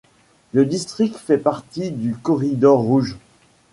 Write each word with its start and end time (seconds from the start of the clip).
Le 0.53 0.65
district 0.65 1.15
fait 1.15 1.37
partie 1.37 1.91
du 1.91 2.15
Corridor 2.15 2.81
rouge. 2.81 3.17